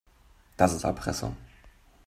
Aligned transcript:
Das 0.57 0.73
ist 0.73 0.83
Erpressung. 0.83 1.37